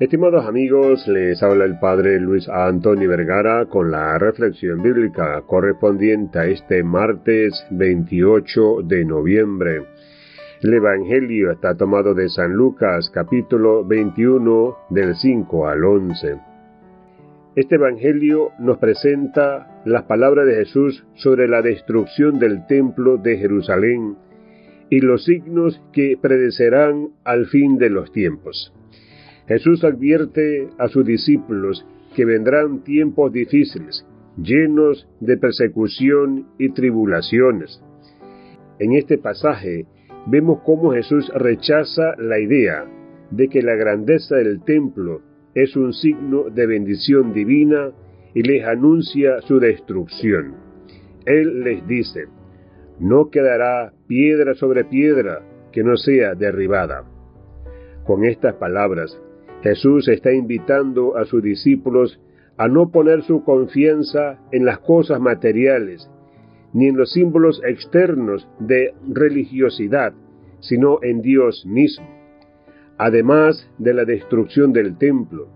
Estimados 0.00 0.46
amigos, 0.46 1.08
les 1.08 1.42
habla 1.42 1.64
el 1.64 1.80
Padre 1.80 2.20
Luis 2.20 2.48
Antonio 2.48 3.08
Vergara 3.08 3.66
con 3.66 3.90
la 3.90 4.16
reflexión 4.16 4.80
bíblica 4.80 5.42
correspondiente 5.44 6.38
a 6.38 6.46
este 6.46 6.84
martes 6.84 7.66
28 7.72 8.82
de 8.84 9.04
noviembre. 9.04 9.82
El 10.62 10.74
Evangelio 10.74 11.50
está 11.50 11.76
tomado 11.76 12.14
de 12.14 12.28
San 12.28 12.52
Lucas 12.52 13.10
capítulo 13.12 13.84
21 13.84 14.76
del 14.90 15.16
5 15.16 15.66
al 15.66 15.84
11. 15.84 16.36
Este 17.56 17.74
Evangelio 17.74 18.52
nos 18.60 18.78
presenta 18.78 19.82
las 19.84 20.04
palabras 20.04 20.46
de 20.46 20.54
Jesús 20.64 21.04
sobre 21.14 21.48
la 21.48 21.60
destrucción 21.60 22.38
del 22.38 22.68
templo 22.68 23.16
de 23.16 23.36
Jerusalén 23.36 24.16
y 24.90 25.00
los 25.00 25.24
signos 25.24 25.82
que 25.92 26.16
predecerán 26.22 27.08
al 27.24 27.46
fin 27.46 27.78
de 27.78 27.90
los 27.90 28.12
tiempos. 28.12 28.72
Jesús 29.48 29.82
advierte 29.82 30.68
a 30.76 30.88
sus 30.88 31.06
discípulos 31.06 31.86
que 32.14 32.26
vendrán 32.26 32.84
tiempos 32.84 33.32
difíciles, 33.32 34.06
llenos 34.36 35.08
de 35.20 35.38
persecución 35.38 36.48
y 36.58 36.68
tribulaciones. 36.70 37.82
En 38.78 38.92
este 38.92 39.16
pasaje 39.16 39.86
vemos 40.26 40.60
cómo 40.66 40.92
Jesús 40.92 41.32
rechaza 41.34 42.14
la 42.18 42.38
idea 42.38 42.84
de 43.30 43.48
que 43.48 43.62
la 43.62 43.74
grandeza 43.74 44.36
del 44.36 44.62
templo 44.64 45.22
es 45.54 45.74
un 45.76 45.94
signo 45.94 46.50
de 46.50 46.66
bendición 46.66 47.32
divina 47.32 47.92
y 48.34 48.42
les 48.42 48.66
anuncia 48.66 49.40
su 49.40 49.58
destrucción. 49.58 50.56
Él 51.24 51.60
les 51.60 51.86
dice, 51.86 52.26
no 53.00 53.30
quedará 53.30 53.94
piedra 54.06 54.54
sobre 54.54 54.84
piedra 54.84 55.40
que 55.72 55.82
no 55.82 55.96
sea 55.96 56.34
derribada. 56.34 57.04
Con 58.04 58.24
estas 58.24 58.54
palabras, 58.54 59.18
Jesús 59.62 60.08
está 60.08 60.32
invitando 60.32 61.16
a 61.16 61.24
sus 61.24 61.42
discípulos 61.42 62.20
a 62.56 62.68
no 62.68 62.90
poner 62.90 63.22
su 63.22 63.44
confianza 63.44 64.38
en 64.52 64.64
las 64.64 64.78
cosas 64.80 65.20
materiales, 65.20 66.10
ni 66.72 66.88
en 66.88 66.96
los 66.96 67.12
símbolos 67.12 67.62
externos 67.64 68.48
de 68.58 68.94
religiosidad, 69.08 70.12
sino 70.60 70.98
en 71.02 71.22
Dios 71.22 71.64
mismo. 71.66 72.06
Además 72.98 73.70
de 73.78 73.94
la 73.94 74.04
destrucción 74.04 74.72
del 74.72 74.98
templo, 74.98 75.48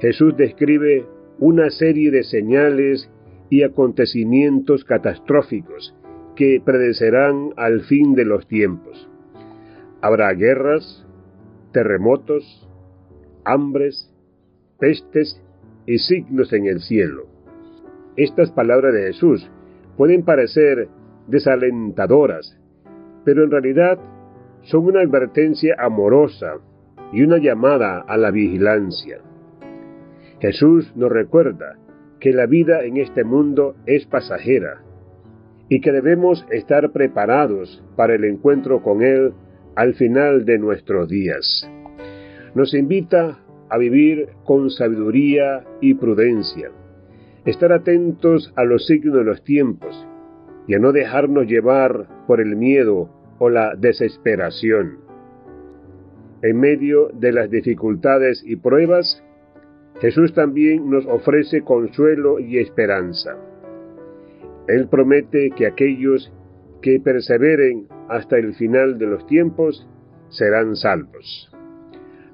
Jesús 0.00 0.36
describe 0.36 1.04
una 1.38 1.70
serie 1.70 2.10
de 2.10 2.22
señales 2.22 3.10
y 3.50 3.62
acontecimientos 3.62 4.84
catastróficos 4.84 5.94
que 6.36 6.60
predecerán 6.64 7.50
al 7.56 7.82
fin 7.82 8.14
de 8.14 8.24
los 8.24 8.46
tiempos. 8.46 9.08
Habrá 10.00 10.32
guerras, 10.34 11.06
terremotos, 11.72 12.65
hambres, 13.46 14.12
pestes 14.78 15.40
y 15.86 15.98
signos 15.98 16.52
en 16.52 16.66
el 16.66 16.80
cielo. 16.80 17.26
Estas 18.16 18.50
palabras 18.50 18.92
de 18.92 19.06
Jesús 19.06 19.48
pueden 19.96 20.24
parecer 20.24 20.88
desalentadoras, 21.28 22.58
pero 23.24 23.44
en 23.44 23.50
realidad 23.50 23.98
son 24.62 24.86
una 24.86 25.00
advertencia 25.00 25.76
amorosa 25.78 26.58
y 27.12 27.22
una 27.22 27.38
llamada 27.38 28.00
a 28.00 28.16
la 28.16 28.30
vigilancia. 28.30 29.18
Jesús 30.40 30.92
nos 30.96 31.10
recuerda 31.10 31.76
que 32.20 32.32
la 32.32 32.46
vida 32.46 32.84
en 32.84 32.96
este 32.96 33.24
mundo 33.24 33.76
es 33.86 34.06
pasajera 34.06 34.82
y 35.68 35.80
que 35.80 35.92
debemos 35.92 36.46
estar 36.50 36.90
preparados 36.92 37.82
para 37.96 38.14
el 38.14 38.24
encuentro 38.24 38.82
con 38.82 39.02
Él 39.02 39.32
al 39.76 39.94
final 39.94 40.44
de 40.44 40.58
nuestros 40.58 41.08
días 41.08 41.70
nos 42.56 42.72
invita 42.72 43.38
a 43.68 43.76
vivir 43.76 44.30
con 44.46 44.70
sabiduría 44.70 45.62
y 45.82 45.92
prudencia, 45.92 46.70
estar 47.44 47.70
atentos 47.70 48.50
a 48.56 48.64
los 48.64 48.86
signos 48.86 49.14
de 49.14 49.24
los 49.24 49.44
tiempos 49.44 50.08
y 50.66 50.72
a 50.72 50.78
no 50.78 50.92
dejarnos 50.92 51.46
llevar 51.48 52.08
por 52.26 52.40
el 52.40 52.56
miedo 52.56 53.10
o 53.38 53.50
la 53.50 53.74
desesperación. 53.76 55.00
En 56.40 56.58
medio 56.58 57.10
de 57.12 57.32
las 57.32 57.50
dificultades 57.50 58.42
y 58.42 58.56
pruebas, 58.56 59.22
Jesús 60.00 60.32
también 60.32 60.88
nos 60.88 61.04
ofrece 61.04 61.60
consuelo 61.60 62.38
y 62.38 62.56
esperanza. 62.56 63.36
Él 64.66 64.88
promete 64.88 65.50
que 65.50 65.66
aquellos 65.66 66.32
que 66.80 67.00
perseveren 67.00 67.86
hasta 68.08 68.38
el 68.38 68.54
final 68.54 68.96
de 68.96 69.08
los 69.08 69.26
tiempos 69.26 69.86
serán 70.30 70.74
salvos 70.74 71.50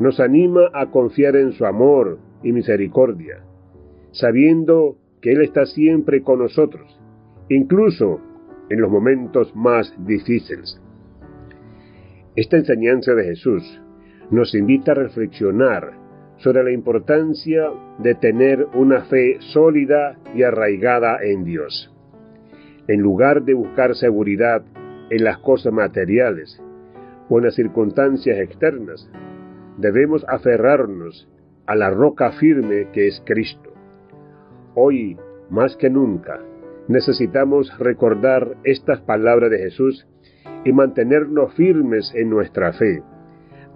nos 0.00 0.18
anima 0.18 0.70
a 0.72 0.90
confiar 0.90 1.36
en 1.36 1.52
su 1.52 1.64
amor 1.64 2.18
y 2.42 2.52
misericordia, 2.52 3.44
sabiendo 4.12 4.96
que 5.20 5.32
Él 5.32 5.42
está 5.42 5.66
siempre 5.66 6.22
con 6.22 6.38
nosotros, 6.38 6.98
incluso 7.50 8.20
en 8.70 8.80
los 8.80 8.90
momentos 8.90 9.54
más 9.54 9.94
difíciles. 10.06 10.80
Esta 12.34 12.56
enseñanza 12.56 13.14
de 13.14 13.24
Jesús 13.24 13.80
nos 14.30 14.54
invita 14.54 14.92
a 14.92 14.94
reflexionar 14.94 15.92
sobre 16.38 16.64
la 16.64 16.70
importancia 16.70 17.70
de 17.98 18.14
tener 18.14 18.66
una 18.72 19.02
fe 19.02 19.36
sólida 19.52 20.16
y 20.34 20.42
arraigada 20.42 21.18
en 21.22 21.44
Dios. 21.44 21.94
En 22.88 23.02
lugar 23.02 23.42
de 23.42 23.52
buscar 23.52 23.94
seguridad 23.94 24.62
en 25.10 25.24
las 25.24 25.38
cosas 25.38 25.72
materiales 25.74 26.62
o 27.28 27.38
en 27.38 27.44
las 27.44 27.54
circunstancias 27.54 28.38
externas, 28.38 29.10
debemos 29.80 30.24
aferrarnos 30.28 31.26
a 31.66 31.74
la 31.74 31.90
roca 31.90 32.32
firme 32.32 32.88
que 32.92 33.08
es 33.08 33.22
Cristo. 33.24 33.72
Hoy, 34.74 35.16
más 35.48 35.76
que 35.76 35.88
nunca, 35.88 36.40
necesitamos 36.88 37.76
recordar 37.78 38.56
estas 38.64 39.00
palabras 39.00 39.50
de 39.50 39.58
Jesús 39.58 40.06
y 40.64 40.72
mantenernos 40.72 41.54
firmes 41.54 42.12
en 42.14 42.28
nuestra 42.28 42.72
fe. 42.74 43.02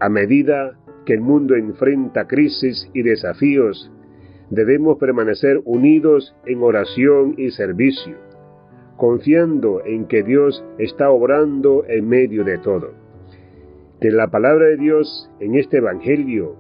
A 0.01 0.09
medida 0.09 0.79
que 1.07 1.15
el 1.15 1.21
mundo 1.21 1.55
enfrenta 1.55 2.27
crisis 2.27 2.89
y 2.93 3.03
desafíos, 3.03 3.91
debemos 4.51 4.99
permanecer 4.99 5.61
unidos 5.65 6.37
en 6.45 6.63
oración 6.63 7.35
y 7.39 7.51
servicio, 7.51 8.17
confiando 8.97 9.83
en 9.85 10.07
que 10.07 10.23
Dios 10.23 10.65
está 10.79 11.11
obrando 11.11 11.85
en 11.87 12.09
medio 12.09 12.45
de 12.45 12.59
todo 12.59 13.04
que 14.01 14.11
la 14.11 14.29
palabra 14.29 14.67
de 14.67 14.77
Dios 14.77 15.31
en 15.41 15.55
este 15.55 15.79
Evangelio 15.79 16.57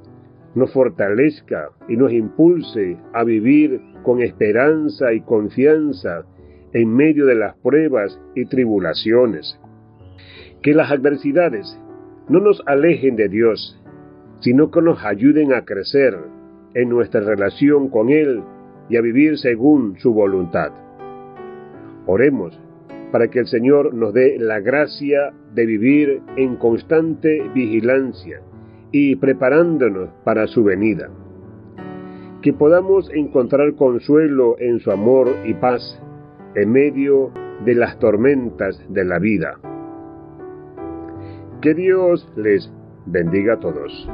nos 0.54 0.72
fortalezca 0.72 1.70
y 1.88 1.96
nos 1.96 2.12
impulse 2.12 2.96
a 3.12 3.24
vivir 3.24 3.80
con 4.02 4.20
esperanza 4.22 5.12
y 5.12 5.20
confianza 5.20 6.24
en 6.72 6.94
medio 6.94 7.26
de 7.26 7.34
las 7.34 7.56
pruebas 7.56 8.20
y 8.34 8.46
tribulaciones. 8.46 9.58
Que 10.62 10.74
las 10.74 10.90
adversidades 10.90 11.78
no 12.28 12.40
nos 12.40 12.62
alejen 12.66 13.16
de 13.16 13.28
Dios, 13.28 13.80
sino 14.40 14.70
que 14.70 14.82
nos 14.82 15.04
ayuden 15.04 15.52
a 15.52 15.64
crecer 15.64 16.16
en 16.74 16.88
nuestra 16.88 17.20
relación 17.20 17.88
con 17.88 18.10
Él 18.10 18.42
y 18.88 18.96
a 18.96 19.00
vivir 19.00 19.38
según 19.38 19.98
su 19.98 20.12
voluntad. 20.12 20.72
Oremos 22.06 22.58
para 23.14 23.28
que 23.28 23.38
el 23.38 23.46
Señor 23.46 23.94
nos 23.94 24.12
dé 24.12 24.38
la 24.40 24.58
gracia 24.58 25.32
de 25.54 25.66
vivir 25.66 26.20
en 26.36 26.56
constante 26.56 27.48
vigilancia 27.54 28.40
y 28.90 29.14
preparándonos 29.14 30.08
para 30.24 30.48
su 30.48 30.64
venida. 30.64 31.10
Que 32.42 32.52
podamos 32.52 33.08
encontrar 33.14 33.76
consuelo 33.76 34.56
en 34.58 34.80
su 34.80 34.90
amor 34.90 35.28
y 35.44 35.54
paz 35.54 36.02
en 36.56 36.72
medio 36.72 37.30
de 37.64 37.76
las 37.76 38.00
tormentas 38.00 38.84
de 38.88 39.04
la 39.04 39.20
vida. 39.20 39.60
Que 41.62 41.72
Dios 41.72 42.28
les 42.34 42.68
bendiga 43.06 43.54
a 43.54 43.60
todos. 43.60 44.10